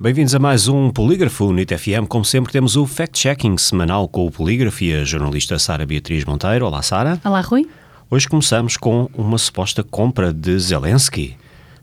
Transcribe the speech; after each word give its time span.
Bem-vindos 0.00 0.32
a 0.32 0.38
mais 0.38 0.68
um 0.68 0.90
Polígrafo 0.90 1.52
NIT 1.52 1.76
FM. 1.76 2.06
Como 2.08 2.24
sempre, 2.24 2.52
temos 2.52 2.76
o 2.76 2.86
fact-checking 2.86 3.58
semanal 3.58 4.06
com 4.06 4.24
o 4.24 4.30
Polígrafo 4.30 4.84
e 4.84 4.94
a 4.94 5.02
jornalista 5.02 5.58
Sara 5.58 5.84
Beatriz 5.84 6.24
Monteiro. 6.24 6.66
Olá, 6.66 6.82
Sara. 6.82 7.20
Olá, 7.24 7.40
Rui. 7.40 7.68
Hoje 8.08 8.28
começamos 8.28 8.76
com 8.76 9.10
uma 9.12 9.36
suposta 9.36 9.82
compra 9.82 10.32
de 10.32 10.56
Zelensky. 10.56 11.36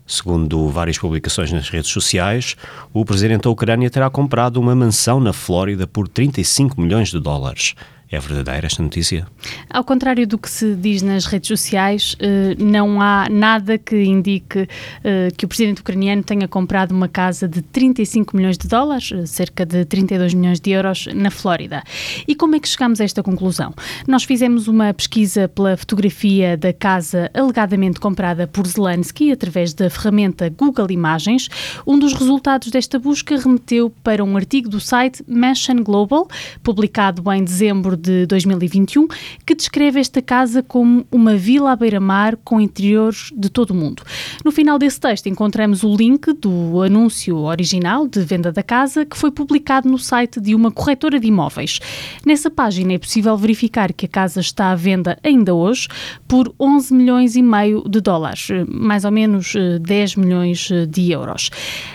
Segundo 0.06 0.66
várias 0.70 0.96
publicações 0.96 1.52
nas 1.52 1.68
redes 1.68 1.90
sociais, 1.90 2.56
o 2.90 3.04
presidente 3.04 3.42
da 3.42 3.50
Ucrânia 3.50 3.90
terá 3.90 4.08
comprado 4.08 4.56
uma 4.56 4.74
mansão 4.74 5.20
na 5.20 5.34
Flórida 5.34 5.86
por 5.86 6.08
35 6.08 6.80
milhões 6.80 7.10
de 7.10 7.20
dólares. 7.20 7.74
É 8.08 8.20
verdadeira 8.20 8.66
esta 8.66 8.82
notícia? 8.82 9.26
Ao 9.68 9.82
contrário 9.82 10.26
do 10.28 10.38
que 10.38 10.48
se 10.48 10.76
diz 10.76 11.02
nas 11.02 11.26
redes 11.26 11.48
sociais, 11.48 12.16
eh, 12.20 12.54
não 12.56 13.00
há 13.00 13.26
nada 13.28 13.78
que 13.78 14.00
indique 14.00 14.68
eh, 15.02 15.28
que 15.36 15.44
o 15.44 15.48
presidente 15.48 15.80
ucraniano 15.80 16.22
tenha 16.22 16.46
comprado 16.46 16.92
uma 16.92 17.08
casa 17.08 17.48
de 17.48 17.62
35 17.62 18.36
milhões 18.36 18.56
de 18.56 18.68
dólares, 18.68 19.10
eh, 19.10 19.26
cerca 19.26 19.66
de 19.66 19.84
32 19.84 20.34
milhões 20.34 20.60
de 20.60 20.70
euros, 20.70 21.08
na 21.12 21.32
Flórida. 21.32 21.82
E 22.28 22.36
como 22.36 22.54
é 22.54 22.60
que 22.60 22.68
chegamos 22.68 23.00
a 23.00 23.04
esta 23.04 23.24
conclusão? 23.24 23.74
Nós 24.06 24.22
fizemos 24.22 24.68
uma 24.68 24.94
pesquisa 24.94 25.48
pela 25.48 25.76
fotografia 25.76 26.56
da 26.56 26.72
casa 26.72 27.28
alegadamente 27.34 27.98
comprada 27.98 28.46
por 28.46 28.68
Zelensky 28.68 29.32
através 29.32 29.74
da 29.74 29.90
ferramenta 29.90 30.48
Google 30.48 30.92
Imagens. 30.92 31.48
Um 31.84 31.98
dos 31.98 32.12
resultados 32.12 32.70
desta 32.70 33.00
busca 33.00 33.36
remeteu 33.36 33.92
para 34.04 34.22
um 34.22 34.36
artigo 34.36 34.68
do 34.68 34.78
site 34.78 35.24
Mansion 35.26 35.82
Global, 35.82 36.28
publicado 36.62 37.22
em 37.32 37.42
dezembro 37.42 37.95
de 37.96 38.26
2021, 38.26 39.08
que 39.44 39.54
descreve 39.54 40.00
esta 40.00 40.20
casa 40.20 40.62
como 40.62 41.06
uma 41.10 41.36
vila 41.36 41.72
à 41.72 41.76
beira-mar 41.76 42.36
com 42.44 42.60
interiores 42.60 43.32
de 43.34 43.48
todo 43.48 43.70
o 43.70 43.74
mundo. 43.74 44.02
No 44.44 44.52
final 44.52 44.78
desse 44.78 45.00
texto 45.00 45.26
encontramos 45.26 45.82
o 45.82 45.94
link 45.94 46.32
do 46.34 46.82
anúncio 46.82 47.36
original 47.38 48.06
de 48.06 48.20
venda 48.20 48.52
da 48.52 48.62
casa, 48.62 49.04
que 49.04 49.16
foi 49.16 49.30
publicado 49.30 49.88
no 49.88 49.98
site 49.98 50.40
de 50.40 50.54
uma 50.54 50.70
corretora 50.70 51.18
de 51.18 51.26
imóveis. 51.26 51.80
Nessa 52.24 52.50
página 52.50 52.92
é 52.92 52.98
possível 52.98 53.36
verificar 53.36 53.92
que 53.92 54.06
a 54.06 54.08
casa 54.08 54.40
está 54.40 54.70
à 54.70 54.74
venda 54.74 55.18
ainda 55.22 55.54
hoje 55.54 55.88
por 56.26 56.52
11 56.58 56.94
milhões 56.94 57.36
e 57.36 57.42
meio 57.42 57.82
de 57.88 58.00
dólares, 58.00 58.48
mais 58.68 59.04
ou 59.04 59.10
menos 59.10 59.54
10 59.80 60.16
eh, 60.16 60.20
milhões 60.20 60.70
eh, 60.70 60.86
de 60.86 61.12
euros. 61.12 61.50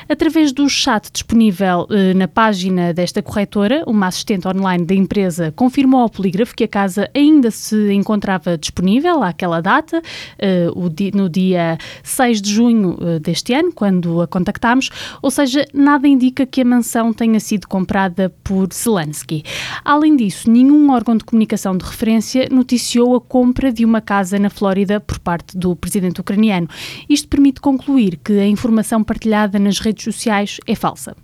Através 0.08 0.52
do 0.52 0.68
chat 0.70 1.10
disponível 1.12 1.88
eh, 1.90 2.14
na 2.14 2.28
página 2.28 2.94
desta 2.94 3.22
corretora, 3.22 3.84
uma 3.86 4.08
assistente 4.08 4.48
online 4.48 4.86
da 4.86 4.96
empresa 4.96 5.52
confirmou 5.56 5.91
confirmou 5.92 6.02
ao 6.02 6.10
polígrafo 6.10 6.56
que 6.56 6.64
a 6.64 6.68
casa 6.68 7.10
ainda 7.14 7.52
se 7.52 7.92
encontrava 7.92 8.58
disponível 8.58 9.22
àquela 9.22 9.60
data, 9.62 10.02
uh, 10.02 11.18
no 11.18 11.30
dia 11.30 11.78
6 12.04 12.42
de 12.42 12.54
junho 12.54 12.92
uh, 12.92 13.20
deste 13.20 13.54
ano, 13.54 13.72
quando 13.74 14.22
a 14.22 14.28
contactámos, 14.28 14.90
ou 15.22 15.30
seja, 15.30 15.66
nada 15.74 16.08
indica 16.08 16.46
que 16.46 16.62
a 16.62 16.66
mansão 16.66 17.12
tenha 17.12 17.40
sido 17.40 17.68
comprada 17.68 18.34
por 18.44 18.70
Zelensky. 18.74 19.44
Além 19.84 20.16
disso, 20.16 20.50
nenhum 20.50 20.92
órgão 20.92 21.18
de 21.18 21.26
comunicação 21.26 21.78
de 21.78 21.84
referência 21.84 22.48
noticiou 22.50 23.16
a 23.16 23.22
compra 23.22 23.72
de 23.72 23.84
uma 23.84 24.00
casa 24.00 24.40
na 24.40 24.50
Flórida 24.50 25.00
por 25.00 25.20
parte 25.20 25.58
do 25.58 25.76
presidente 25.76 26.22
ucraniano. 26.22 26.70
Isto 27.10 27.28
permite 27.28 27.60
concluir 27.60 28.18
que 28.24 28.34
a 28.34 28.48
informação 28.48 29.04
partilhada 29.04 29.60
nas 29.60 29.80
redes 29.80 30.06
sociais 30.06 30.60
é 30.66 30.76
falsa. 30.76 31.16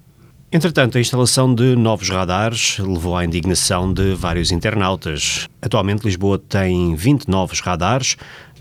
Entretanto, 0.49 0.97
a 0.97 1.01
instalação 1.01 1.53
de 1.53 1.75
novos 1.75 2.09
radares 2.09 2.77
levou 2.79 3.17
à 3.17 3.25
indignação 3.25 3.91
de 3.91 4.15
vários 4.15 4.49
internautas. 4.49 5.45
Atualmente, 5.61 6.05
Lisboa 6.05 6.39
tem 6.39 6.95
20 6.95 7.27
novos 7.27 7.59
radares, 7.59 8.15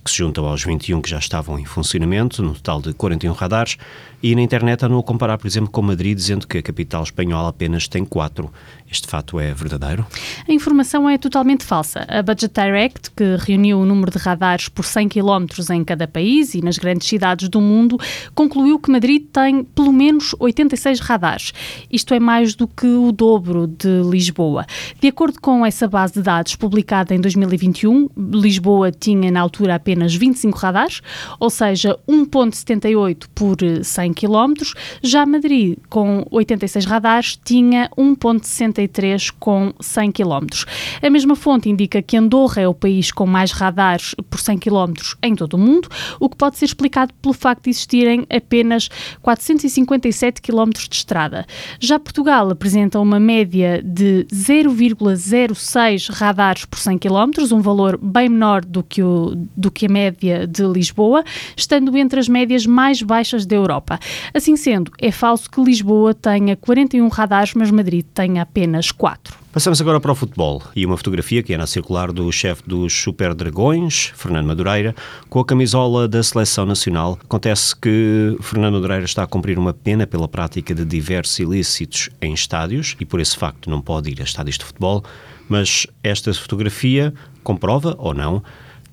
que 0.07 0.13
se 0.13 0.19
juntam 0.19 0.47
aos 0.47 0.63
21 0.63 1.03
que 1.03 1.11
já 1.11 1.19
estavam 1.19 1.59
em 1.59 1.65
funcionamento, 1.65 2.41
no 2.41 2.55
total 2.55 2.81
de 2.81 2.95
41 2.95 3.33
radares, 3.33 3.77
e 4.23 4.35
na 4.35 4.41
internet 4.41 4.85
andam 4.85 4.99
a 4.99 5.03
comparar, 5.03 5.37
por 5.37 5.47
exemplo, 5.47 5.69
com 5.69 5.83
Madrid, 5.83 6.17
dizendo 6.17 6.47
que 6.47 6.59
a 6.59 6.63
capital 6.63 7.03
espanhola 7.03 7.49
apenas 7.49 7.89
tem 7.89 8.05
4. 8.05 8.51
Este 8.91 9.09
fato 9.09 9.41
é 9.41 9.53
verdadeiro? 9.53 10.07
A 10.49 10.53
informação 10.53 11.11
é 11.11 11.19
totalmente 11.19 11.65
falsa. 11.65 12.07
A 12.09 12.23
Budget 12.23 12.53
Direct, 12.55 13.11
que 13.11 13.37
reuniu 13.37 13.81
o 13.81 13.85
número 13.85 14.13
de 14.13 14.19
radares 14.19 14.69
por 14.69 14.85
100 14.85 15.09
km 15.09 15.47
em 15.73 15.85
cada 15.85 16.07
país 16.07 16.55
e 16.55 16.63
nas 16.63 16.79
grandes 16.79 17.09
cidades 17.09 17.49
do 17.49 17.61
mundo, 17.61 17.99
concluiu 18.35 18.79
que 18.79 18.91
Madrid 18.91 19.25
tem 19.33 19.65
pelo 19.65 19.93
menos 19.93 20.35
86 20.39 21.01
radares. 21.01 21.53
Isto 21.91 22.15
é 22.15 22.21
mais 22.21 22.55
do 22.55 22.69
que 22.69 22.87
o 22.87 23.11
dobro 23.11 23.67
de 23.67 24.03
Lisboa. 24.09 24.65
De 25.01 25.09
acordo 25.09 25.41
com 25.41 25.67
essa 25.67 25.89
base 25.89 26.15
de 26.15 26.23
dados 26.23 26.55
publicada 26.55 27.13
em 27.13 27.21
2021, 27.21 28.09
Lisboa 28.17 28.93
tinha 28.93 29.31
na 29.33 29.41
altura 29.41 29.75
apenas 29.75 29.96
25 30.15 30.59
radares, 30.59 31.01
ou 31.39 31.51
seja, 31.51 31.99
1,78 32.09 33.25
por 33.35 33.57
100 33.83 34.13
km. 34.15 34.55
Já 35.03 35.25
Madrid, 35.25 35.79
com 35.89 36.27
86 36.31 36.85
radares, 36.85 37.39
tinha 37.45 37.91
1,60 37.97 38.67
63 38.67 39.31
com 39.31 39.73
100 39.81 40.13
km. 40.13 40.47
A 41.03 41.11
mesma 41.11 41.37
fonte 41.37 41.69
indica 41.69 42.03
que 42.03 42.17
Andorra 42.17 42.63
é 42.63 42.69
o 42.69 42.75
país 42.75 43.11
com 43.11 43.27
mais 43.27 43.53
radares 43.53 44.15
por 44.31 44.41
100 44.41 44.59
km 44.59 44.93
em 45.23 45.35
todo 45.35 45.55
o 45.55 45.59
mundo, 45.59 45.89
o 46.21 46.29
que 46.29 46.37
pode 46.37 46.57
ser 46.57 46.67
explicado 46.67 47.13
pelo 47.15 47.35
facto 47.35 47.65
de 47.65 47.71
existirem 47.71 48.27
apenas 48.31 48.89
457 49.23 50.41
km 50.41 50.71
de 50.71 50.97
estrada. 50.97 51.47
Já 51.81 51.99
Portugal 51.99 52.51
apresenta 52.51 53.01
uma 53.01 53.21
média 53.21 53.83
de 53.83 54.27
0,06 54.33 56.11
radares 56.13 56.65
por 56.65 56.79
100 56.79 56.99
km, 56.99 57.31
um 57.53 57.61
valor 57.61 57.99
bem 57.99 58.29
menor 58.29 58.65
do 58.65 58.83
que, 58.83 59.03
o, 59.03 59.33
do 59.57 59.71
que 59.71 59.86
média 59.89 60.47
de 60.47 60.63
Lisboa, 60.65 61.25
estando 61.57 61.97
entre 61.97 62.21
as 62.21 62.29
médias 62.29 62.67
mais 62.67 63.03
baixas 63.03 63.47
da 63.47 63.57
Europa. 63.57 63.99
Assim 64.35 64.57
sendo, 64.57 64.91
é 64.99 65.11
falso 65.11 65.51
que 65.51 65.63
Lisboa 65.63 66.15
tenha 66.15 66.57
41 66.57 67.09
radares, 67.09 67.55
mas 67.55 67.71
Madrid 67.71 68.05
tenha 68.15 68.43
apenas 68.43 68.77
apenas 68.77 68.91
quatro. 68.91 69.37
Passamos 69.53 69.81
agora 69.81 69.99
para 70.01 70.13
o 70.13 70.15
futebol 70.15 70.63
e 70.75 70.85
uma 70.85 70.97
fotografia 70.97 71.43
que 71.43 71.55
é 71.55 71.57
na 71.57 71.67
circular 71.67 72.13
do 72.13 72.31
chefe 72.31 72.63
dos 72.67 72.93
Super 72.93 73.35
Dragões, 73.35 74.13
Fernando 74.15 74.47
Madureira, 74.47 74.95
com 75.31 75.41
a 75.41 75.45
camisola 75.45 76.07
da 76.07 76.23
Seleção 76.23 76.67
Nacional. 76.67 77.19
Acontece 77.23 77.75
que 77.75 78.37
Fernando 78.41 78.75
Madureira 78.75 79.05
está 79.05 79.23
a 79.23 79.27
cumprir 79.27 79.59
uma 79.59 79.73
pena 79.73 80.07
pela 80.07 80.29
prática 80.29 80.75
de 80.75 80.85
diversos 80.85 81.39
ilícitos 81.39 82.11
em 82.21 82.35
estádios 82.35 82.97
e 83.01 83.05
por 83.07 83.21
esse 83.21 83.37
facto 83.37 83.71
não 83.71 83.81
pode 83.81 84.11
ir 84.11 84.21
a 84.21 84.25
estádios 84.25 84.59
de 84.59 84.65
futebol, 84.65 85.03
mas 85.49 85.87
esta 86.03 86.33
fotografia 86.35 87.15
comprova 87.43 87.95
ou 87.99 88.13
não 88.13 88.43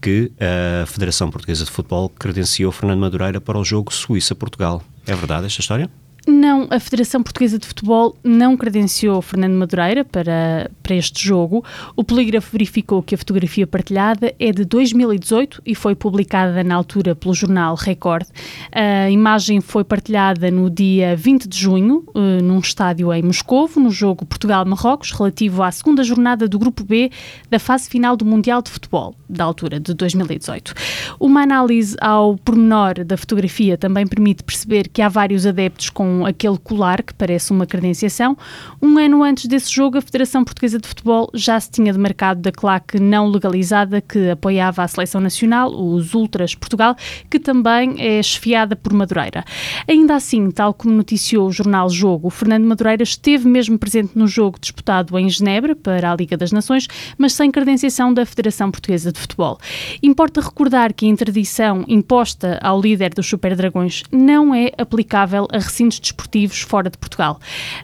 que 0.03 0.33
a 0.37 0.85
Federação 0.85 1.31
Portuguesa 1.31 1.63
de 1.63 1.71
Futebol 1.71 2.09
credenciou 2.09 2.73
Fernando 2.73 2.99
Madureira 2.99 3.39
para 3.39 3.57
o 3.57 3.63
jogo 3.63 3.93
Suíça-Portugal. 3.93 4.83
É 5.07 5.15
verdade 5.15 5.47
esta 5.47 5.61
história? 5.61 5.89
Não, 6.25 6.67
a 6.69 6.79
Federação 6.79 7.21
Portuguesa 7.21 7.59
de 7.59 7.67
Futebol 7.67 8.15
não 8.23 8.55
credenciou 8.55 9.21
Fernando 9.21 9.55
Madureira 9.55 10.05
para, 10.05 10.71
para 10.81 10.95
este 10.95 11.27
jogo. 11.27 11.65
O 11.97 12.03
polígrafo 12.03 12.49
verificou 12.49 13.03
que 13.03 13.13
a 13.13 13.17
fotografia 13.17 13.67
partilhada 13.67 14.33
é 14.39 14.53
de 14.53 14.63
2018 14.63 15.61
e 15.65 15.75
foi 15.75 15.95
publicada 15.95 16.63
na 16.63 16.75
altura 16.75 17.13
pelo 17.13 17.33
jornal 17.33 17.75
Record. 17.75 18.25
A 18.71 19.09
imagem 19.09 19.59
foi 19.59 19.83
partilhada 19.83 20.49
no 20.49 20.69
dia 20.69 21.13
20 21.13 21.45
de 21.45 21.59
junho, 21.59 22.05
eh, 22.15 22.41
num 22.41 22.59
estádio 22.59 23.11
em 23.11 23.21
Moscovo, 23.21 23.81
no 23.81 23.91
jogo 23.91 24.25
Portugal-Marrocos, 24.25 25.11
relativo 25.11 25.61
à 25.61 25.71
segunda 25.71 26.05
jornada 26.05 26.47
do 26.47 26.57
Grupo 26.57 26.85
B 26.85 27.11
da 27.49 27.59
fase 27.59 27.89
final 27.89 28.15
do 28.15 28.23
Mundial 28.23 28.61
de 28.61 28.71
Futebol, 28.71 29.13
da 29.27 29.43
altura 29.43 29.77
de 29.77 29.93
2018. 29.93 30.73
Uma 31.19 31.41
análise 31.41 31.97
ao 31.99 32.37
pormenor 32.37 33.03
da 33.03 33.17
fotografia 33.17 33.77
também 33.77 34.07
permite 34.07 34.41
perceber 34.41 34.87
que 34.87 35.01
há 35.01 35.09
vários 35.09 35.45
adeptos 35.45 35.89
com 35.89 36.12
aquele 36.25 36.57
colar 36.57 37.01
que 37.01 37.13
parece 37.13 37.51
uma 37.51 37.65
credenciação. 37.65 38.37
Um 38.81 38.97
ano 38.97 39.23
antes 39.23 39.45
desse 39.45 39.71
jogo, 39.71 39.97
a 39.97 40.01
Federação 40.01 40.43
Portuguesa 40.43 40.79
de 40.79 40.87
Futebol 40.87 41.29
já 41.33 41.59
se 41.59 41.71
tinha 41.71 41.91
demarcado 41.91 42.41
da 42.41 42.51
claque 42.51 42.99
não 42.99 43.27
legalizada 43.27 44.01
que 44.01 44.29
apoiava 44.29 44.83
a 44.83 44.87
seleção 44.87 45.21
nacional, 45.21 45.73
os 45.73 46.13
Ultras 46.13 46.55
Portugal, 46.55 46.95
que 47.29 47.39
também 47.39 47.95
é 47.99 48.19
esfiada 48.19 48.75
por 48.75 48.93
Madureira. 48.93 49.43
Ainda 49.87 50.15
assim, 50.15 50.51
tal 50.51 50.73
como 50.73 50.93
noticiou 50.93 51.47
o 51.47 51.51
jornal 51.51 51.89
Jogo, 51.89 52.29
Fernando 52.29 52.65
Madureira 52.65 53.03
esteve 53.03 53.47
mesmo 53.47 53.77
presente 53.77 54.17
no 54.17 54.27
jogo 54.27 54.57
disputado 54.59 55.17
em 55.17 55.29
Genebra 55.29 55.75
para 55.75 56.11
a 56.11 56.15
Liga 56.15 56.37
das 56.37 56.51
Nações, 56.51 56.87
mas 57.17 57.33
sem 57.33 57.51
credenciação 57.51 58.13
da 58.13 58.25
Federação 58.25 58.71
Portuguesa 58.71 59.11
de 59.11 59.19
Futebol. 59.19 59.57
Importa 60.01 60.41
recordar 60.41 60.93
que 60.93 61.05
a 61.05 61.09
interdição 61.09 61.85
imposta 61.87 62.59
ao 62.61 62.81
líder 62.81 63.13
dos 63.13 63.27
Super 63.27 63.55
Dragões 63.55 64.03
não 64.11 64.53
é 64.53 64.71
aplicável 64.77 65.47
a 65.51 65.57
recintos 65.57 65.99
desportivos 66.03 66.61
fora 66.61 66.89
de 66.89 66.97
Portugal. 66.97 67.39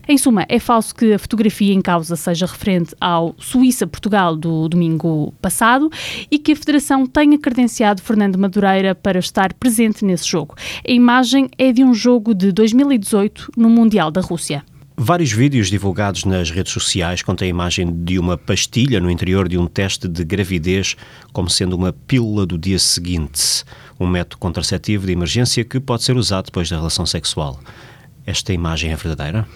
Em 0.08 0.18
suma, 0.18 0.46
é 0.48 0.60
falso 0.60 0.94
que 0.94 1.14
a 1.14 1.20
fotografia 1.20 1.74
em 1.74 1.82
causa 1.82 2.16
seja 2.16 2.46
referente 2.46 2.96
ao 3.02 3.36
Suíça-Portugal 3.40 4.36
do 4.36 4.70
domingo 4.70 5.34
passado 5.42 5.90
e 6.30 6.38
que 6.38 6.52
a 6.52 6.56
Federação 6.56 7.06
tenha 7.06 7.38
credenciado 7.40 8.02
Fernando 8.02 8.38
Madureira 8.38 8.94
para 8.94 9.20
estar 9.20 9.54
presente 9.54 10.06
nesse 10.06 10.28
jogo. 10.28 10.56
A 10.88 10.92
imagem 10.92 11.50
é 11.58 11.72
de 11.72 11.84
um 11.84 11.94
jogo 11.94 12.34
de 12.34 12.52
2018 12.52 13.52
no 13.58 13.70
Mundial 13.70 14.12
da 14.12 14.22
Rússia. 14.22 14.64
Vários 15.02 15.32
vídeos 15.32 15.70
divulgados 15.70 16.26
nas 16.26 16.52
redes 16.52 16.74
sociais 16.74 17.22
contêm 17.22 17.46
a 17.46 17.50
imagem 17.50 18.04
de 18.04 18.20
uma 18.20 18.38
pastilha 18.38 19.00
no 19.00 19.10
interior 19.10 19.48
de 19.48 19.58
um 19.58 19.66
teste 19.66 20.10
de 20.10 20.26
gravidez, 20.26 20.98
como 21.32 21.50
sendo 21.50 21.74
uma 21.78 21.94
pílula 21.94 22.46
do 22.46 22.58
dia 22.58 22.78
seguinte, 22.78 23.64
um 23.98 24.06
método 24.06 24.38
contraceptivo 24.40 25.06
de 25.06 25.14
emergência 25.14 25.64
que 25.64 25.80
pode 25.80 26.04
ser 26.04 26.18
usado 26.18 26.48
depois 26.48 26.70
da 26.70 26.76
relação 26.76 27.06
sexual. 27.06 27.58
Esta 28.30 28.54
imagem 28.54 28.92
é 28.92 28.96
verdadeira? 28.96 29.48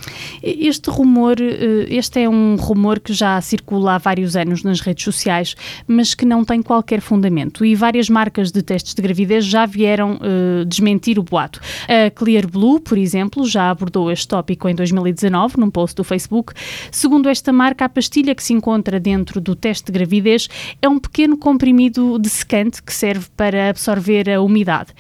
Este 0.42 0.90
rumor, 0.90 1.36
eh, 1.40 1.86
este 1.90 2.22
é 2.22 2.28
um 2.28 2.56
rumor 2.56 3.00
que 3.00 3.14
já 3.14 3.40
circula 3.40 3.94
há 3.94 3.98
vários 4.00 4.36
anos 4.36 4.64
nas 4.64 4.80
redes 4.80 5.04
sociais, 5.04 5.56
mas 5.88 6.16
que 6.16 6.26
não 6.26 6.44
tem 6.44 6.60
qualquer 6.60 7.00
fundamento. 7.00 7.64
E 7.64 7.76
várias 7.76 8.10
marcas 8.10 8.52
de 8.52 8.64
testes 8.64 8.96
de 8.96 9.02
gravidez 9.02 9.46
já 9.46 9.68
vieram 9.68 10.16
uh, 10.16 10.66
desmentir 10.66 11.20
o 11.20 11.24
boato. 11.24 11.62
A 11.88 12.10
Clear 12.10 12.48
Blue, 12.48 12.80
por 12.80 12.98
exemplo, 12.98 13.46
já 13.46 13.70
abordou 13.70 14.12
este 14.12 14.28
tópico 14.28 14.68
em 14.68 14.74
2019, 14.74 15.60
num 15.60 15.70
post 15.70 15.96
do 15.96 16.04
Facebook. 16.04 16.54
Segundo 16.92 17.30
esta 17.30 17.54
marca, 17.54 17.86
a 17.86 17.90
pastilha 17.90 18.34
que 18.34 18.44
se 18.44 18.54
encontra 18.54 19.00
dentro 19.00 19.40
do 19.40 19.56
teste 19.56 19.92
de 19.92 19.92
gravidez 19.92 20.50
é 20.82 20.90
um 20.90 20.98
pequeno 20.98 21.38
comprimido 21.38 22.18
de 22.18 22.30
secante 22.30 22.82
que 22.82 22.92
serve 22.92 23.28
para 23.38 23.70
absorver 23.70 24.32
a 24.32 24.42
umidade. 24.42 24.94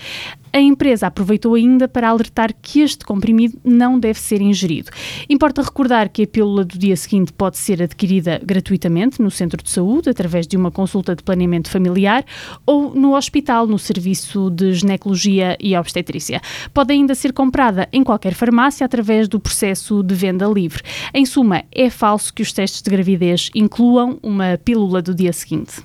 A 0.55 0.59
empresa 0.59 1.07
aproveitou 1.07 1.55
ainda 1.55 1.88
para 1.88 2.07
alertar 2.07 2.53
que 2.61 2.81
este 2.81 3.03
comprimido 3.03 3.57
não 3.63 4.00
deve 4.00 4.19
ser 4.19 4.39
ingerido. 4.39 4.91
Importa 5.27 5.63
recordar 5.63 6.09
que 6.09 6.21
a 6.21 6.27
pílula 6.27 6.63
do 6.63 6.77
dia 6.77 6.95
seguinte 6.95 7.33
pode 7.33 7.57
ser 7.57 7.81
adquirida 7.81 8.39
gratuitamente 8.45 9.19
no 9.19 9.31
centro 9.31 9.63
de 9.63 9.71
saúde, 9.71 10.11
através 10.11 10.45
de 10.45 10.55
uma 10.55 10.69
consulta 10.69 11.15
de 11.15 11.23
planeamento 11.23 11.71
familiar, 11.71 12.23
ou 12.67 12.94
no 12.94 13.15
hospital, 13.15 13.65
no 13.65 13.79
serviço 13.79 14.51
de 14.51 14.73
ginecologia 14.73 15.57
e 15.59 15.75
obstetrícia. 15.75 16.39
Pode 16.71 16.94
ainda 16.94 17.15
ser 17.15 17.33
comprada 17.33 17.89
em 17.91 18.03
qualquer 18.03 18.35
farmácia 18.35 18.85
através 18.85 19.27
do 19.27 19.39
processo 19.39 20.03
de 20.03 20.13
venda 20.13 20.45
livre. 20.45 20.83
Em 21.15 21.25
suma, 21.25 21.63
é 21.71 21.89
falso 21.89 22.31
que 22.31 22.44
os 22.44 22.53
testes 22.53 22.83
de 22.83 22.91
gravidez 22.91 23.50
incluam 23.55 24.19
uma 24.21 24.55
pílula 24.63 25.01
do 25.01 25.15
dia 25.15 25.33
seguinte. 25.33 25.81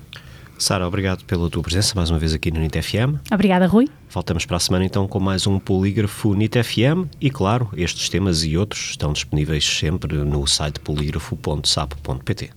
Sara, 0.59 0.85
obrigado 0.85 1.23
pela 1.23 1.49
tua 1.49 1.63
presença 1.63 1.93
mais 1.95 2.09
uma 2.09 2.19
vez 2.19 2.33
aqui 2.33 2.51
no 2.51 2.59
NIT 2.59 2.81
FM. 2.81 3.15
Obrigada, 3.31 3.65
Rui. 3.65 3.87
Voltamos 4.09 4.45
para 4.45 4.57
a 4.57 4.59
semana 4.59 4.83
então 4.83 5.07
com 5.07 5.19
mais 5.19 5.47
um 5.47 5.57
polígrafo 5.57 6.33
NIT 6.35 6.61
FM 6.61 7.07
e, 7.21 7.29
claro, 7.29 7.69
estes 7.77 8.09
temas 8.09 8.43
e 8.43 8.57
outros 8.57 8.89
estão 8.89 9.13
disponíveis 9.13 9.63
sempre 9.65 10.17
no 10.17 10.45
site 10.45 10.79
polígrafo.sapo.pt. 10.81 12.47